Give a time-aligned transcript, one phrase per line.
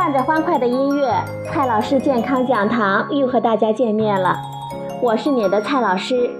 [0.00, 1.12] 伴着欢快的音乐，
[1.44, 4.34] 蔡老师健康讲堂又和大家见面了。
[5.02, 6.30] 我是你的蔡老师。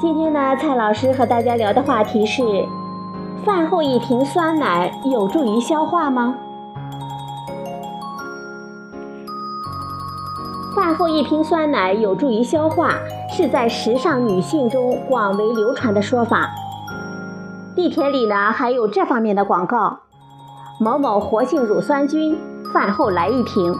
[0.00, 2.40] 今天呢，蔡老师和大家聊的话题是：
[3.44, 6.36] 饭后一瓶酸奶有助于消化吗？
[10.76, 12.94] 饭后一瓶酸奶有助于消化，
[13.28, 16.48] 是在时尚女性中广为流传的说法。
[17.74, 19.98] 地铁里呢，还有这方面的广告。
[20.80, 22.38] 某某活性乳酸菌，
[22.72, 23.74] 饭后来一瓶。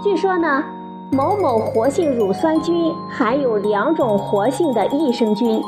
[0.00, 0.62] 据说呢，
[1.10, 5.60] 某某活性乳酸菌含有两种活性的益生菌，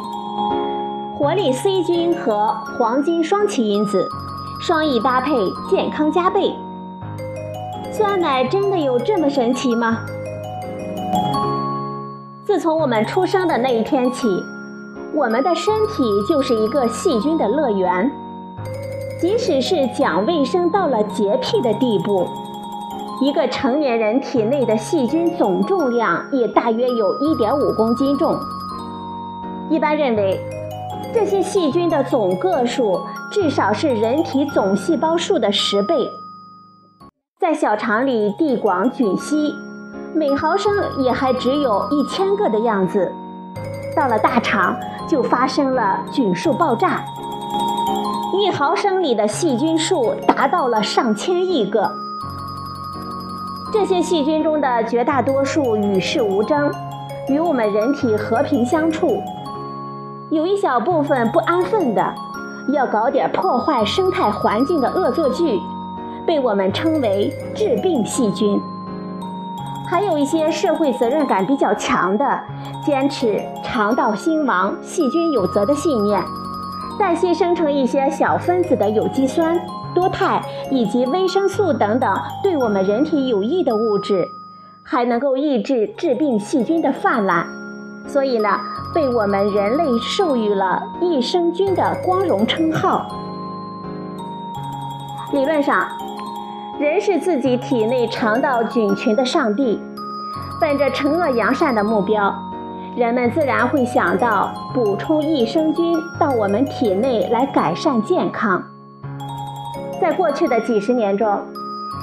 [1.18, 4.08] 活力 C 菌和黄金双歧因子，
[4.60, 5.34] 双益搭配，
[5.68, 6.54] 健康加倍。
[7.90, 9.98] 酸奶真的有这么神奇吗？
[12.44, 14.28] 自从我们出生的那一天起，
[15.12, 18.08] 我们的身体就是一个细菌的乐园。
[19.20, 22.26] 即使是讲卫生到了洁癖的地步，
[23.20, 28.34] 一个成年人体内的细菌总重量也大约有一点五公斤重。
[29.68, 30.40] 一般认为，
[31.12, 32.98] 这些细菌的总个数
[33.30, 36.08] 至少是人体总细胞数的十倍。
[37.38, 39.54] 在小肠里地广菌稀，
[40.14, 43.12] 每毫升也还只有一千个的样子，
[43.94, 44.74] 到了大肠
[45.06, 47.04] 就发生了菌数爆炸。
[48.40, 51.92] 一毫升里的细菌数达到了上千亿个，
[53.70, 56.72] 这些细菌中的绝大多数与世无争，
[57.28, 59.22] 与我们人体和平相处。
[60.30, 62.14] 有一小部分不安分的，
[62.72, 65.60] 要搞点破坏生态环境的恶作剧，
[66.26, 68.58] 被我们称为致病细菌。
[69.86, 72.40] 还有一些社会责任感比较强的，
[72.86, 76.24] 坚持肠道兴亡，细菌有责的信念。
[77.00, 79.58] 代谢生成一些小分子的有机酸、
[79.94, 84.28] 多肽以及维生素等等对我们人体有益的物质，
[84.82, 87.46] 还能够抑制致病细菌的泛滥，
[88.06, 88.50] 所以呢，
[88.94, 93.08] 被我们人类授予了益生菌的光荣称号。
[95.32, 95.88] 理论上，
[96.78, 99.80] 人是自己体内肠道菌群的上帝，
[100.60, 102.30] 本着惩恶扬善的目标。
[103.00, 108.62] 人们自然会想到补充益生菌到我们体内来改善健康。
[109.98, 111.26] 在过去的几十年中，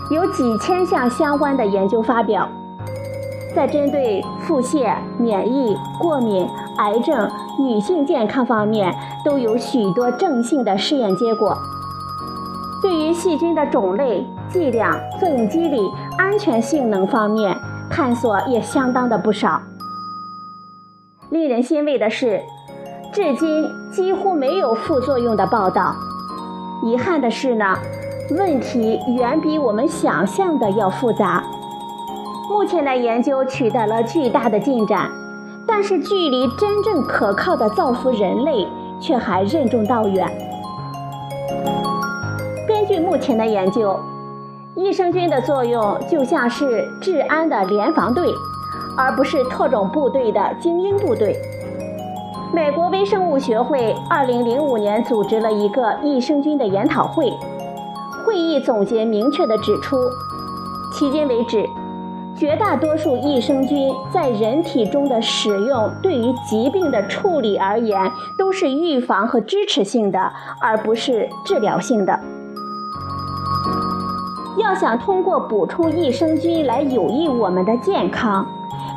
[0.09, 2.49] 有几千项相关的研究发表，
[3.55, 6.49] 在针对腹泻、免疫、过敏、
[6.79, 8.91] 癌症、女性健康方面
[9.23, 11.55] 都有许多正性的试验结果。
[12.81, 15.79] 对于细菌的种类、剂量、作用机理、
[16.17, 17.55] 安全性能方面
[17.87, 19.61] 探索也相当的不少。
[21.29, 22.41] 令人欣慰的是，
[23.11, 25.93] 至今几乎没有副作用的报道。
[26.83, 27.77] 遗憾的是呢，
[28.37, 31.43] 问题远比我们想象的要复杂。
[32.49, 35.11] 目前的研究取得了巨大的进展，
[35.67, 38.65] 但是距离真正可靠的造福人类
[39.01, 40.31] 却还任重道远。
[42.65, 43.99] 根据目前的研究，
[44.75, 48.33] 益生菌的作用就像是治安的联防队。
[48.97, 51.39] 而不是特种部队的精英部队。
[52.53, 57.31] 美国微生物学会2005年组织了一个益生菌的研讨会，
[58.25, 59.97] 会议总结明确地指出，
[60.93, 61.65] 迄今为止，
[62.37, 70.31] 绝大多数益生菌在人体中的使用，对于疾病的处理而言，都是预防和支持性的，
[70.61, 72.17] 而不是治疗性的。
[74.57, 78.45] 要想通过补充益生菌来有益我们的健康。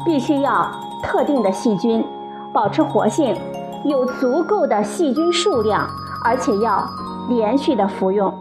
[0.04, 0.70] 必须要
[1.02, 2.04] 特定的细菌
[2.52, 3.36] 保持活性，
[3.84, 5.88] 有足够的细菌数量，
[6.24, 6.84] 而且要
[7.28, 8.32] 连续的服用。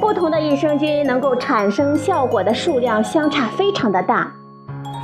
[0.00, 4.30] 不同的益生菌能够产生效果的数量相差非常的大，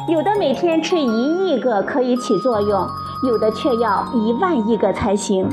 [0.08, 2.86] 有的每天吃一亿个可以起作用，
[3.24, 5.48] 有的却要一万亿个才行。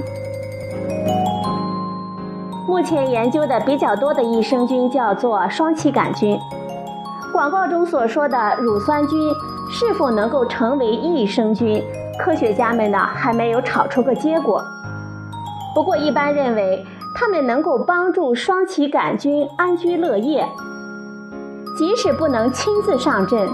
[2.68, 6.40] 目前研究的比较多的益生菌叫做双歧杆菌，
[7.34, 9.20] 广告中所说的乳酸菌。
[9.80, 11.82] 是否能够成为益生菌？
[12.20, 14.62] 科学家们呢还没有炒出个结果。
[15.74, 16.86] 不过一般认为，
[17.16, 20.46] 它们能够帮助双歧杆菌安居乐业。
[21.78, 23.48] 即使不能亲自上阵，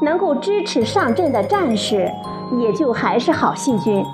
[0.00, 2.08] 能够支持上阵的战士，
[2.60, 4.04] 也就还是好细菌。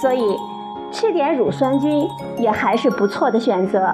[0.00, 0.38] 所以，
[0.92, 2.08] 吃点乳酸菌
[2.38, 3.92] 也还是不错的选择。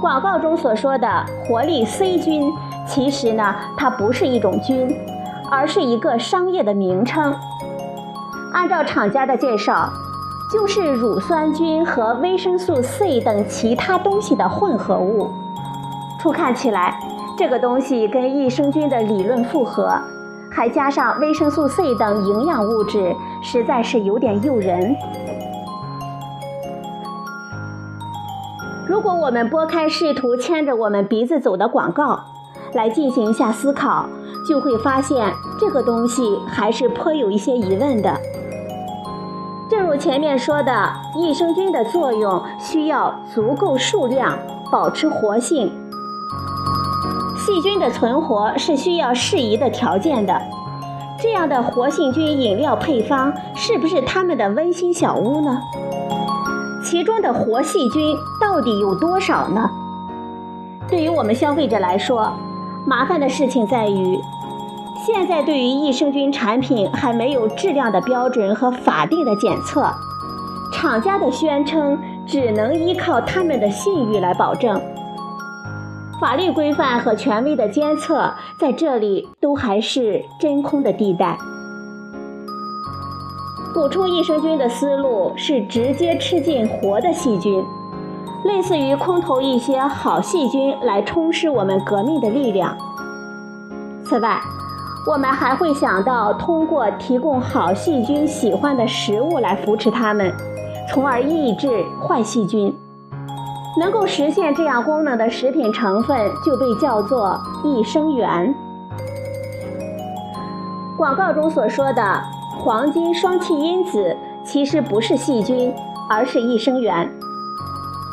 [0.00, 2.48] 广告中所说的活力 C 菌。
[2.88, 4.96] 其实呢，它不是一种菌，
[5.50, 7.34] 而是一个商业的名称。
[8.52, 9.92] 按照厂家的介绍，
[10.50, 15.30] 就是乳酸菌和维生素 C 等其他东西的混合物。
[16.18, 16.98] 初看起来，
[17.36, 19.92] 这个东西跟益生菌的理论符合，
[20.50, 24.96] 还加上维生素 C 等营养物质，实在是有点诱人。
[28.88, 32.24] 如果我们拨开试图牵着我们鼻子走的广告，
[32.74, 34.06] 来进行一下思考，
[34.48, 38.14] 就会发现这个东西还是颇有一些疑问的。
[39.70, 44.38] 正如前面说的，益生菌的作用需要足够数量，
[44.72, 45.70] 保持活性。
[47.36, 50.40] 细菌的存活是需要适宜的条件的。
[51.20, 55.58] 这样的活性菌饮料配方，是不是他们的温馨小屋呢？
[56.84, 59.68] 其中的活细菌到底有多少呢？
[60.88, 62.32] 对于我们消费者来说，
[62.86, 64.18] 麻烦的事情在于，
[65.06, 69.90] 现在对于益生菌产品还没有质量的标准和法定的检测，
[70.72, 74.80] 厂家的宣称只能依靠他们的信誉来保证。
[76.20, 81.38] 法律规范和权威的监测在这里都还是真空的地带。
[83.72, 87.64] 补充益生菌的思路是直接吃进活的细菌。
[88.48, 92.74] 类似于空投一些好细菌来充实我们革命的力量。
[94.02, 94.40] 此外，
[95.06, 100.32] 我们还会想到通过提供好细菌喜欢的食物来扶持它们，
[100.88, 102.74] 从而抑制坏细菌。
[103.78, 108.54] 能够实现这样功能的食品成分就被叫做益生元。
[110.96, 112.02] 广告中所说的
[112.58, 115.72] 黄金双歧因子其实不是细菌，
[116.08, 117.08] 而是益生元。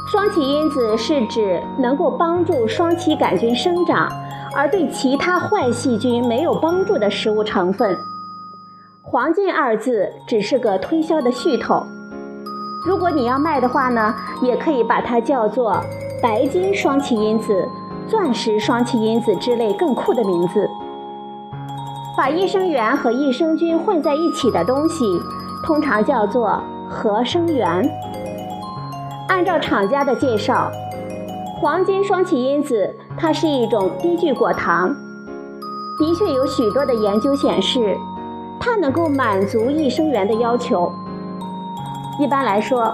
[0.07, 4.07] 双歧因子是指能够帮助双歧杆菌生长，
[4.55, 7.97] 而对其他坏细菌没有帮助的食物成分。
[9.01, 11.83] 黄金二字只是个推销的噱头。
[12.85, 14.13] 如果你要卖的话呢，
[14.43, 15.81] 也可以把它叫做
[16.21, 17.67] 白金双歧因子、
[18.07, 20.69] 钻石双歧因子之类更酷的名字。
[22.15, 25.03] 把益生元和益生菌混在一起的东西，
[25.63, 27.83] 通常叫做合生元。
[29.27, 30.71] 按照厂家的介绍，
[31.59, 34.89] 黄金双歧因子它是一种低聚果糖，
[35.99, 37.97] 的确有许多的研究显示，
[38.59, 40.91] 它能够满足益生元的要求。
[42.19, 42.93] 一般来说，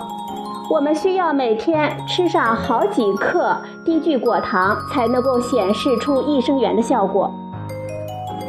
[0.69, 7.29] 我们需要每天吃上好几克低聚果糖才能够显示出益生元的效果。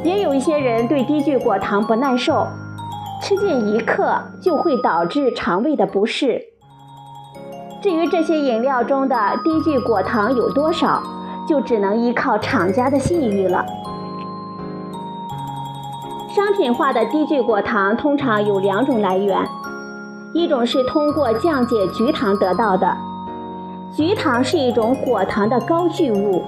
[0.05, 2.47] 也有一些人对低聚果糖不耐受，
[3.21, 6.52] 吃进一克就会导致肠胃的不适。
[7.83, 11.03] 至于这些饮料中的低聚果糖有多少，
[11.49, 13.67] 就只能依靠厂家的信誉了。
[16.29, 19.45] 商品化的低聚果糖通常有两种来源，
[20.33, 22.97] 一种是通过降解菊糖得到的，
[23.93, 26.45] 菊糖是一种果糖的高聚物，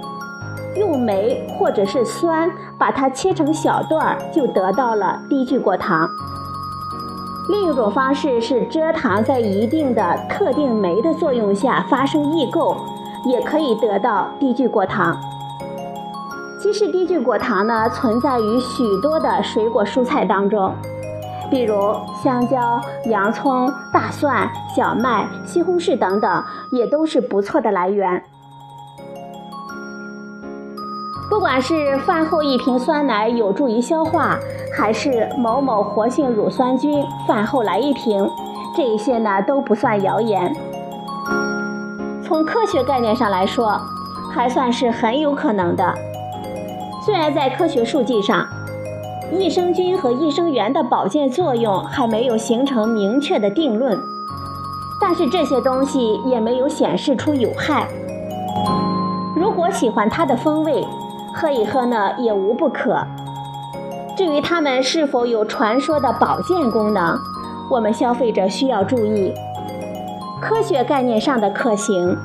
[0.76, 2.48] 用酶或者是酸
[2.78, 6.08] 把它切成小段儿，就得到了低聚果糖。
[7.46, 12.74] 另一种方式是蔗糖在一定的特定酶的作用下发生异构，
[13.26, 15.14] 也可以得到低聚果糖。
[16.58, 20.72] 其实低聚果糖呢存在于许多的水果蔬菜当中，
[21.50, 21.76] 比如
[22.22, 28.24] 香蕉、洋葱、大蒜、小麦、西红柿等等，也都是不错的来源。
[31.34, 34.38] 不管是饭后一瓶酸奶有助于消化，
[34.72, 38.30] 还是某某活性乳酸菌饭后来一瓶，
[38.76, 40.54] 这些呢都不算谣言。
[42.22, 43.80] 从科学概念上来说，
[44.32, 45.92] 还算是很有可能的。
[47.04, 48.46] 虽然在科学数据上，
[49.32, 53.98] 益生菌和益生元的保健作用还没有形成明确的定论，
[55.00, 57.88] 但是这些东西也没有显示出有害。
[59.36, 60.86] 如果喜欢它的风味，
[61.34, 63.04] 喝一喝呢也无不可。
[64.16, 67.18] 至于它们是否有传说的保健功能，
[67.68, 69.34] 我们消费者需要注意。
[70.40, 72.16] 科学概念上的可行，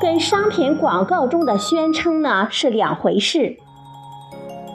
[0.00, 3.56] 跟商品广告中的宣称呢是两回事。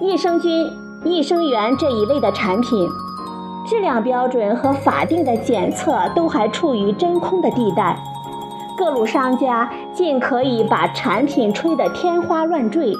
[0.01, 0.67] 益生菌、
[1.03, 2.89] 益生元这一类的产品，
[3.67, 7.97] 质量标准和法定的检测都还处于真空的地带。
[8.77, 12.95] 各路商家尽可以把产品吹得天花乱坠。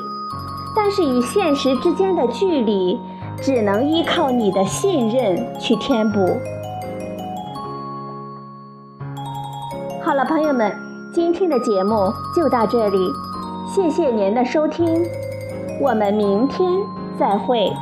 [0.77, 2.99] 但是与现实之间的距离，
[3.41, 6.19] 只能依靠你的信任去填补。
[10.03, 10.71] 好了，朋友们，
[11.11, 12.97] 今天的节目就到这里，
[13.75, 15.03] 谢谢您的收听，
[15.81, 16.71] 我们明天
[17.19, 17.73] 再会。